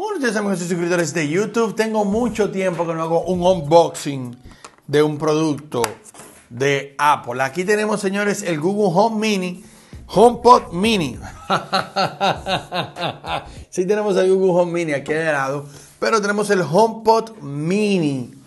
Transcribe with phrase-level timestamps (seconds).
[0.00, 1.76] Buenos días amigos y suscriptores de YouTube.
[1.76, 4.34] Tengo mucho tiempo que no hago un unboxing
[4.86, 5.82] de un producto
[6.48, 7.42] de Apple.
[7.42, 9.62] Aquí tenemos, señores, el Google Home Mini,
[10.06, 11.18] HomePod Mini.
[13.68, 15.66] sí tenemos el Google Home Mini aquí de lado,
[15.98, 18.39] pero tenemos el HomePod Mini.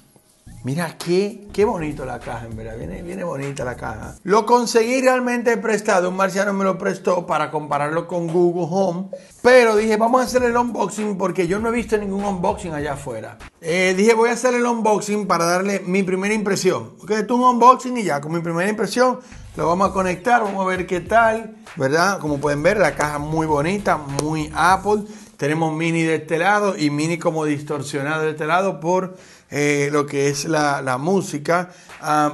[0.64, 2.78] Mira qué, qué bonito la caja, en verdad.
[2.78, 4.16] Viene, viene bonita la caja.
[4.24, 6.08] Lo conseguí realmente prestado.
[6.08, 9.10] Un marciano me lo prestó para compararlo con Google Home.
[9.42, 12.94] Pero dije, vamos a hacer el unboxing porque yo no he visto ningún unboxing allá
[12.94, 13.38] afuera.
[13.60, 16.92] Eh, dije, voy a hacer el unboxing para darle mi primera impresión.
[16.98, 19.20] Porque esto es un unboxing y ya, con mi primera impresión
[19.58, 20.44] lo vamos a conectar.
[20.44, 22.20] Vamos a ver qué tal, ¿verdad?
[22.20, 25.04] Como pueden ver, la caja muy bonita, muy Apple.
[25.44, 29.18] Tenemos mini de este lado y mini como distorsionado de este lado por
[29.52, 31.70] eh, lo que es la, música.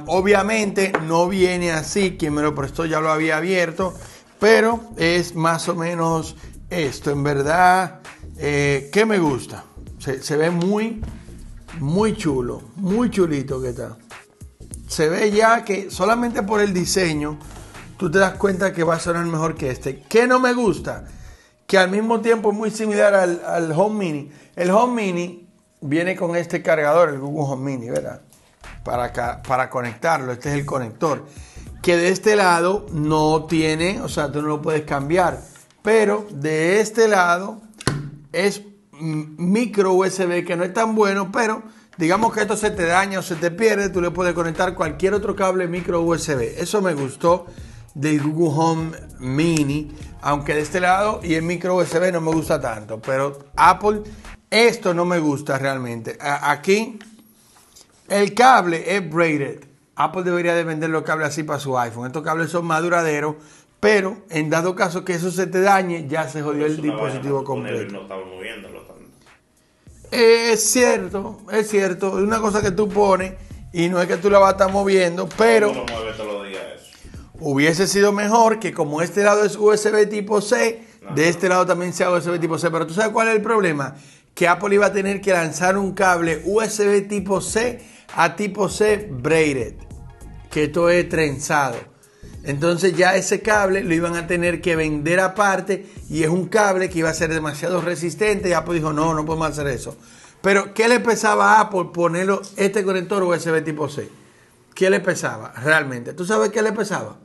[0.06, 3.94] obviamente no viene así, quien me lo prestó ya lo había abierto,
[4.38, 6.36] pero es más o menos
[6.70, 7.10] esto.
[7.10, 7.98] En verdad,
[8.38, 9.64] eh, ¿qué me gusta?
[9.98, 11.02] Se, ve muy,
[11.80, 13.98] muy chulo, muy chulito que está.
[14.86, 17.40] Se ve ya que solamente por el diseño
[17.96, 20.04] tú te das cuenta que va a sonar mejor que este.
[20.08, 21.06] ¿Qué no me gusta?
[21.70, 24.32] Que al mismo tiempo es muy similar al, Home Mini.
[24.56, 25.48] El Home Mini
[25.80, 28.22] viene con este cargador, el Google Home Mini, ¿verdad?
[28.82, 31.26] Para, para conectarlo, este es el conector.
[31.80, 35.38] Que de este lado no tiene, o sea, tú no lo puedes cambiar.
[35.80, 37.60] Pero de este lado
[38.32, 41.62] es micro USB que no es tan bueno, pero
[41.98, 45.14] digamos que esto se te daña o se te pierde, tú le puedes conectar cualquier
[45.14, 46.40] otro cable micro USB.
[46.58, 47.46] Eso me gustó
[47.94, 49.90] del Google Home Mini,
[50.22, 54.02] aunque de este lado y el micro USB no me gusta tanto, pero Apple
[54.50, 56.18] esto no me gusta realmente.
[56.20, 56.98] Aquí
[58.08, 59.64] el cable es braided.
[59.94, 62.06] Apple debería de vender los cables así para su iPhone.
[62.06, 63.36] Estos cables son más duraderos,
[63.78, 67.92] pero en dado caso que eso se te dañe, ya se jodió el dispositivo completo.
[68.08, 68.82] No moviéndolo
[70.10, 72.18] Es cierto, es cierto.
[72.18, 73.34] Es una cosa que tú pones
[73.72, 75.72] y no es que tú la vas a estar moviendo, pero
[77.40, 80.84] hubiese sido mejor que como este lado es USB tipo C,
[81.14, 82.70] de este lado también sea USB tipo C.
[82.70, 83.96] Pero tú sabes cuál es el problema
[84.34, 87.80] que Apple iba a tener que lanzar un cable USB tipo C
[88.14, 89.74] a tipo C braided,
[90.50, 91.76] que esto es trenzado.
[92.42, 96.88] Entonces ya ese cable lo iban a tener que vender aparte y es un cable
[96.88, 99.96] que iba a ser demasiado resistente y Apple dijo, no, no podemos hacer eso.
[100.40, 104.08] Pero ¿qué le pesaba a Apple ponerlo este conector USB tipo C?
[104.74, 106.14] ¿Qué le pesaba realmente?
[106.14, 107.18] ¿Tú sabes qué le pesaba?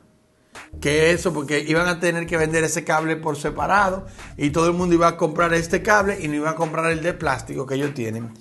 [0.81, 4.05] Que eso, porque iban a tener que vender ese cable por separado
[4.37, 7.01] y todo el mundo iba a comprar este cable y no iba a comprar el
[7.01, 8.31] de plástico que ellos tienen.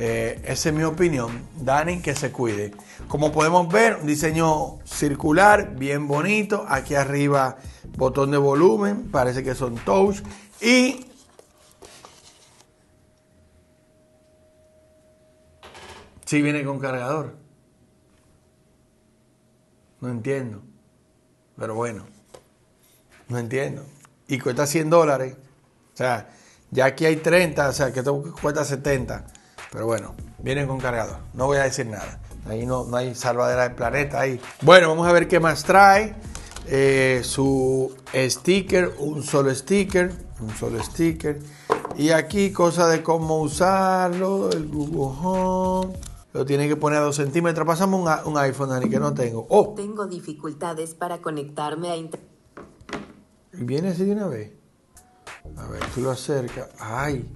[0.00, 1.48] Eh, esa es mi opinión.
[1.56, 2.72] Dani, que se cuide.
[3.08, 6.64] Como podemos ver, un diseño circular, bien bonito.
[6.68, 7.56] Aquí arriba,
[7.96, 10.22] botón de volumen, parece que son touch.
[10.60, 11.04] Y
[16.24, 17.34] si viene con cargador.
[20.00, 20.62] No entiendo.
[21.58, 22.04] Pero bueno,
[23.28, 23.84] no entiendo.
[24.28, 25.36] Y cuesta 100 dólares.
[25.94, 26.28] O sea,
[26.70, 29.26] ya aquí hay 30, o sea, que esto cuesta 70.
[29.72, 31.18] Pero bueno, vienen con cargador.
[31.34, 32.20] No voy a decir nada.
[32.46, 34.40] Ahí no, no hay salvadera del planeta ahí.
[34.62, 36.14] Bueno, vamos a ver qué más trae.
[36.66, 41.40] Eh, su sticker, un solo sticker, un solo sticker.
[41.96, 46.07] Y aquí cosa de cómo usarlo, el Google Home.
[46.38, 47.66] Lo tiene que poner a dos centímetros.
[47.66, 49.44] Pasamos un, un iPhone, Dani, que no tengo.
[49.50, 49.74] ¡Oh!
[49.74, 52.30] Tengo dificultades para conectarme a internet.
[53.54, 54.52] Viene así de una vez.
[55.56, 56.68] A ver, tú lo acercas.
[56.78, 57.28] ¡Ay!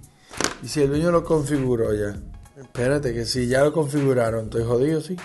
[0.63, 2.17] Y si el dueño lo configuró ya.
[2.57, 5.17] Espérate, que si ya lo configuraron, estoy jodido, sí.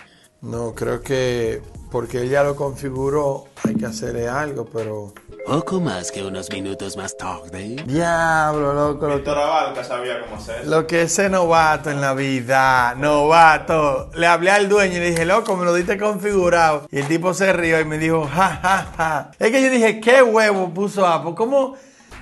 [0.42, 1.62] No, creo que
[1.92, 5.14] porque él ya lo configuró, hay que hacerle algo, pero.
[5.48, 7.78] Poco más que unos minutos más tarde.
[7.86, 9.08] Diablo, loco.
[9.08, 14.10] Víctor Abarca sabía cómo hacer Lo que es novato en la vida, novato.
[14.16, 16.86] Le hablé al dueño y le dije, loco, me lo diste configurado.
[16.92, 19.32] Y el tipo se rió y me dijo, ja, ja, ja.
[19.40, 21.34] Es que yo dije, ¿qué huevo puso Apple?
[21.34, 21.76] ¿Cómo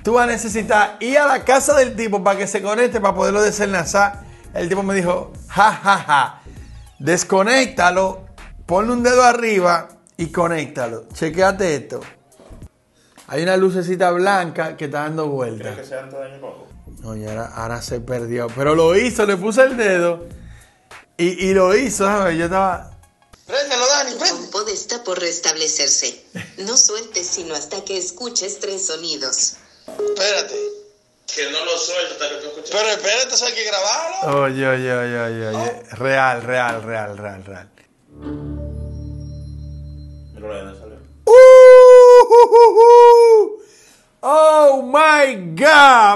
[0.03, 3.15] tú vas a necesitar ir a la casa del tipo para que se conecte para
[3.15, 4.21] poderlo desenlazar?
[4.53, 6.41] El tipo me dijo, ja, ja, ja.
[6.99, 8.21] Desconéctalo,
[8.67, 11.07] ponle un dedo arriba y conéctalo.
[11.11, 12.01] Chequeate esto.
[13.27, 15.73] Hay una lucecita blanca que está dando vueltas.
[15.73, 16.39] ¿Crees que sea antes de
[17.01, 18.47] No, y ahora, se perdió.
[18.55, 20.25] Pero lo hizo, le puse el dedo.
[21.17, 22.37] Y, y lo hizo, ¿sabes?
[22.37, 22.91] Yo estaba.
[23.47, 24.35] Préndelo, Dani, préndelo.
[24.37, 26.25] HomePod está por restablecerse.
[26.59, 29.57] No sueltes sino hasta que escuches tres sonidos.
[29.87, 30.55] Espérate.
[31.33, 32.71] Que no lo suelto hasta que tú escuches.
[32.71, 34.41] Pero espérate, eso hay que grabarlo.
[34.43, 35.83] Oye, oye, oye, oye, oye.
[35.91, 37.69] Real, real, real, real, real.
[40.37, 40.84] Oh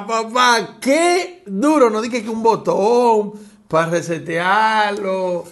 [0.05, 1.89] Papá, qué duro.
[1.89, 3.33] No dije que un botón
[3.67, 5.45] para resetearlo.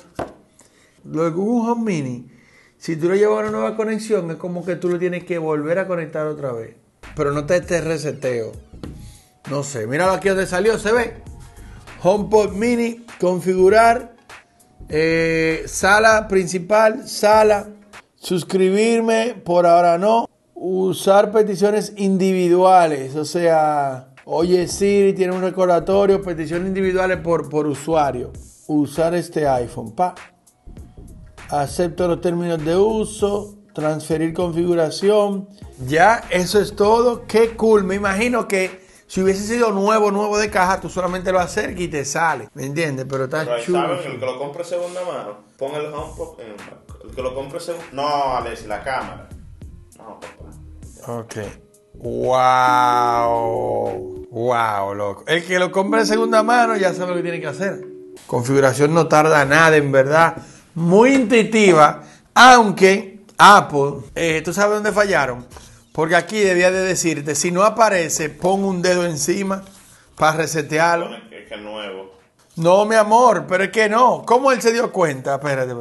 [1.05, 2.31] Luego un Home Mini,
[2.77, 5.79] si tú lo llevas una nueva conexión, es como que tú lo tienes que volver
[5.79, 6.75] a conectar otra vez.
[7.15, 8.51] Pero no te este reseteo.
[9.49, 11.13] No sé, míralo aquí donde salió, se ve.
[12.03, 14.15] HomePod Mini, configurar,
[14.89, 17.69] eh, sala principal, sala,
[18.15, 26.67] suscribirme, por ahora no, usar peticiones individuales, o sea, oye Siri tiene un recordatorio, peticiones
[26.67, 28.33] individuales por, por usuario,
[28.67, 30.13] usar este iPhone, pa,
[31.49, 35.47] acepto los términos de uso, transferir configuración,
[35.85, 40.49] ya, eso es todo, qué cool, me imagino que si hubiese sido nuevo, nuevo de
[40.49, 42.49] caja, tú solamente lo acercas y te sale.
[42.53, 43.05] ¿Me entiendes?
[43.09, 43.79] Pero está Pero chulo.
[43.79, 46.55] saben, el que lo compre segunda mano, pon el HomePod en el.
[47.07, 47.87] El que lo compre segunda...
[47.93, 49.29] No, Alexi, la cámara.
[49.97, 51.19] No, papá.
[51.19, 51.35] Ok.
[51.93, 54.06] Wow.
[54.47, 55.23] Wow, loco.
[55.27, 57.85] El que lo compre de segunda mano ya sabe lo que tiene que hacer.
[58.27, 60.37] Configuración no tarda nada, en verdad.
[60.73, 62.03] Muy intuitiva.
[62.33, 65.45] Aunque Apple, eh, ¿tú sabes dónde fallaron?
[65.91, 69.65] Porque aquí debía de decirte, si no aparece, pon un dedo encima
[70.15, 71.07] para resetearlo.
[71.07, 72.13] Pone que, es nuevo.
[72.55, 74.23] No, mi amor, pero es que no.
[74.25, 75.35] ¿Cómo él se dio cuenta?
[75.35, 75.73] Espérate,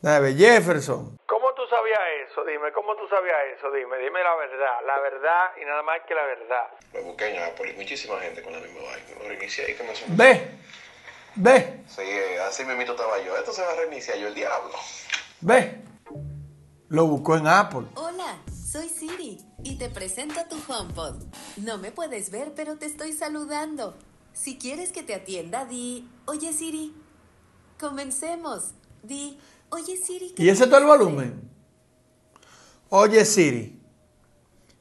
[0.00, 0.34] espérate.
[0.34, 1.18] Jefferson.
[2.72, 3.70] ¿Cómo tú sabías eso?
[3.72, 3.98] Dime, ¿cómo tú sabías eso?
[3.98, 4.74] Dime, dime la verdad.
[4.86, 6.66] La verdad y nada más que la verdad.
[6.94, 9.22] Lo busqué en Apple y muchísima gente con la misma vaina.
[9.22, 10.04] Lo reinicié y comenzó.
[10.08, 10.50] Ve,
[11.36, 12.02] ve, Sí,
[12.46, 13.36] así mismito estaba yo.
[13.36, 14.72] Esto se va a reiniciar yo el diablo.
[15.40, 15.82] ve.
[16.88, 17.86] Lo buscó en Apple.
[17.96, 21.22] Hola, soy Siri y te presento tu HomePod.
[21.58, 23.94] No me puedes ver, pero te estoy saludando.
[24.32, 26.94] Si quieres que te atienda, di, oye Siri.
[27.78, 28.72] Comencemos.
[29.02, 29.38] Di,
[29.70, 30.32] oye Siri.
[30.34, 31.50] ¿qué ¿Y ese es todo el volumen?
[32.90, 33.78] Oye Siri,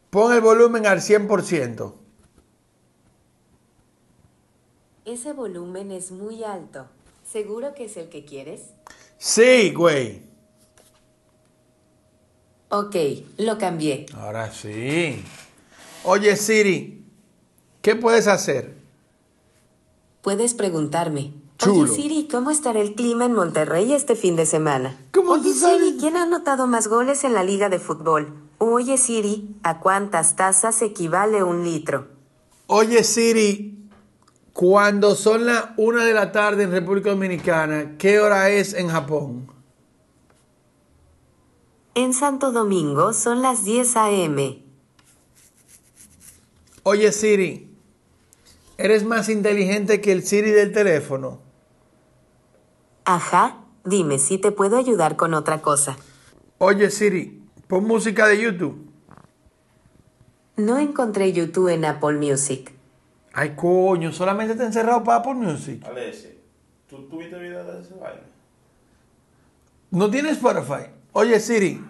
[0.10, 1.28] pon el volumen al 100%.
[1.28, 2.08] hacer?".
[5.06, 6.88] Ese volumen es muy alto.
[7.26, 8.62] ¿Seguro que es el que quieres?
[9.18, 10.22] Sí, güey.
[12.70, 12.96] Ok,
[13.38, 14.06] lo cambié.
[14.14, 15.24] Ahora sí.
[16.04, 17.06] Oye Siri,
[17.82, 18.76] ¿qué puedes hacer?
[20.22, 21.34] Puedes preguntarme.
[21.58, 21.94] Chulo.
[21.94, 24.98] Oye Siri, ¿cómo estará el clima en Monterrey este fin de semana?
[25.14, 25.54] ¿Cómo Oye?
[25.54, 28.34] Siri, ¿quién ha anotado más goles en la liga de fútbol?
[28.60, 32.08] Oye Siri, ¿a cuántas tazas equivale un litro?
[32.68, 33.90] Oye Siri,
[34.54, 39.52] cuando son las 1 de la tarde en República Dominicana, ¿qué hora es en Japón?
[41.94, 44.64] En Santo Domingo son las 10 a.m.
[46.84, 47.76] Oye Siri,
[48.78, 51.47] ¿eres más inteligente que el Siri del teléfono?
[53.10, 55.96] Ajá, dime si te puedo ayudar con otra cosa.
[56.58, 58.86] Oye Siri, pon música de YouTube.
[60.58, 62.74] No encontré YouTube en Apple Music.
[63.32, 65.86] Ay, coño, solamente te encerrado para Apple Music.
[65.86, 66.38] Alexi,
[66.90, 68.24] ¿tú tuviste video de esa vaina?
[69.90, 70.92] No tienes Spotify.
[71.14, 71.82] Oye Siri,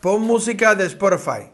[0.00, 1.50] pon música de Spotify.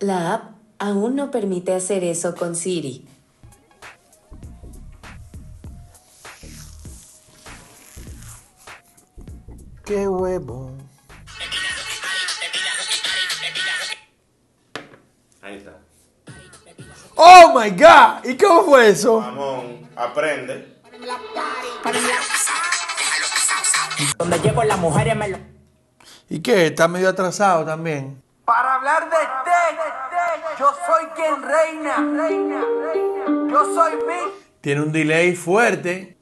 [0.00, 3.08] La app aún no permite hacer eso con Siri.
[9.88, 10.70] Qué huevo.
[15.40, 15.78] Ahí está.
[17.14, 19.18] Oh my God, ¿y cómo fue eso?
[19.18, 20.76] Mamón, aprende.
[24.18, 25.38] Donde llego las mujeres me lo...
[26.28, 26.66] ¿Y qué?
[26.66, 28.22] Está medio atrasado también.
[28.44, 29.78] Para hablar de té,
[30.58, 32.62] yo soy quien reina, reina,
[32.92, 33.50] reina.
[33.50, 34.32] Yo soy Víctor.
[34.60, 36.18] Tiene un delay fuerte.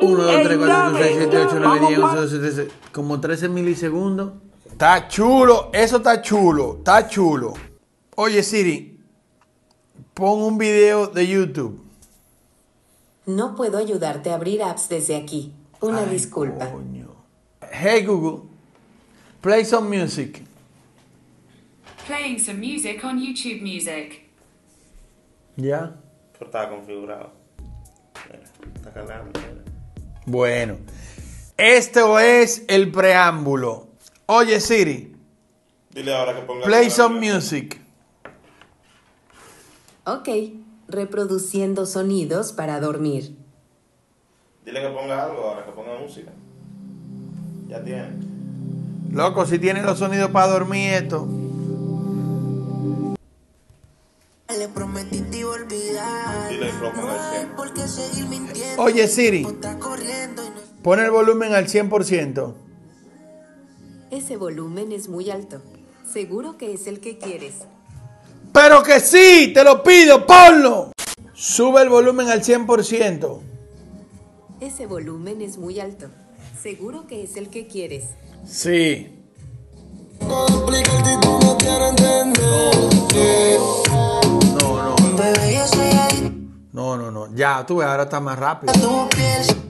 [0.00, 3.48] 1, 2, 3, 4, 5, 6, 7, 8, 9, 10, 11, 12, 13, como 13
[3.48, 4.32] milisegundos.
[4.66, 7.54] Está chulo, eso está chulo, está chulo.
[8.16, 9.00] Oye Siri,
[10.14, 11.80] pon un video de YouTube.
[13.26, 15.52] No puedo ayudarte a abrir apps desde aquí.
[15.80, 16.70] Una Ay, disculpa.
[16.70, 17.08] coño.
[17.70, 18.48] Hey Google,
[19.40, 20.42] play some music.
[22.06, 24.30] Playing some music on YouTube Music.
[25.56, 25.94] ¿Ya?
[26.32, 27.32] Pero estaba configurado.
[28.30, 29.38] Mira, está cargando.
[30.28, 30.76] Bueno,
[31.56, 33.86] esto es el preámbulo.
[34.26, 35.16] Oye Siri,
[35.88, 36.66] Dile ahora que ponga.
[36.66, 37.80] play la some music.
[40.04, 40.28] Ok,
[40.86, 43.38] reproduciendo sonidos para dormir.
[44.66, 46.30] Dile que ponga algo ahora, que ponga música.
[47.68, 48.10] Ya tiene.
[49.10, 51.26] Loco, si tiene los sonidos para dormir esto.
[54.58, 56.50] Le prometí te olvidar.
[56.50, 57.38] Dile lo ponga
[60.88, 62.54] pon el volumen al 100%.
[64.10, 65.60] Ese volumen es muy alto.
[66.10, 67.56] Seguro que es el que quieres.
[68.54, 70.92] Pero que sí, te lo pido, ponlo.
[71.34, 73.38] Sube el volumen al 100%.
[74.62, 76.08] Ese volumen es muy alto.
[76.62, 78.04] Seguro que es el que quieres.
[78.46, 79.17] Sí.
[87.38, 88.72] Ya, tú ves, ahora está más rápido.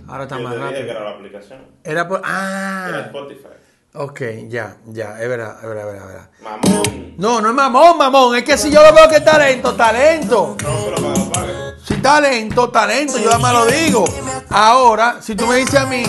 [0.08, 0.90] Ahora está Yo más te dije que rápido.
[0.90, 1.58] era la aplicación.
[1.84, 2.18] Era por.
[2.20, 3.02] Era Ah.
[3.06, 3.48] Spotify.
[3.92, 6.28] Ok, ya, ya, es verdad, es verdad, es verdad, es verdad.
[6.42, 7.14] Mamón.
[7.18, 8.36] No, no es mamón, mamón.
[8.36, 10.56] Es que si yo lo veo que es talento, talento.
[10.62, 11.52] No, pero para lo pague.
[11.84, 14.04] Si talento, talento, yo más lo digo.
[14.50, 16.02] Ahora, si tú me dices a mí,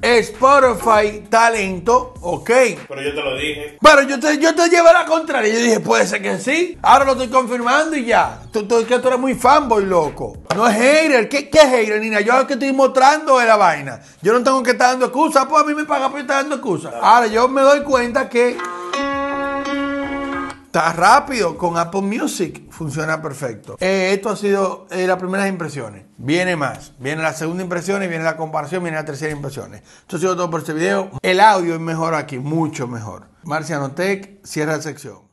[0.00, 2.50] Spotify, talento, ok.
[2.88, 3.78] Pero yo te lo dije.
[3.80, 5.52] Pero yo te, yo te llevo a la contraria.
[5.52, 6.78] Yo dije, puede ser que sí.
[6.82, 8.42] Ahora lo estoy confirmando y ya.
[8.52, 10.36] Tú, tú, que tú eres muy fanboy, loco.
[10.54, 11.28] No es hater.
[11.28, 12.20] ¿Qué, qué es hater, Nina?
[12.20, 14.00] Yo lo que estoy mostrando es la vaina.
[14.22, 15.46] Yo no tengo que estar dando excusas.
[15.46, 16.94] Pues a mí me paga por estar dando excusas.
[17.00, 18.56] Ahora yo me doy cuenta que
[20.66, 22.67] está rápido con Apple Music.
[22.78, 23.76] Funciona perfecto.
[23.80, 26.04] Eh, esto ha sido eh, las primeras impresiones.
[26.16, 26.92] Viene más.
[27.00, 29.74] Viene la segunda impresión y viene la comparación, viene la tercera impresión.
[29.74, 31.10] Esto ha sido todo por este video.
[31.22, 33.30] El audio es mejor aquí, mucho mejor.
[33.42, 35.27] Marciano Tech, cierra la sección.